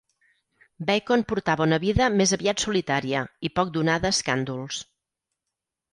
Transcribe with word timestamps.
Bacon 0.87 1.23
portava 1.31 1.67
una 1.67 1.79
vida 1.83 2.09
més 2.21 2.33
aviat 2.37 2.65
solitària 2.65 3.23
i 3.51 3.55
poc 3.61 3.73
donada 3.77 4.11
a 4.13 4.17
escàndols. 4.19 4.85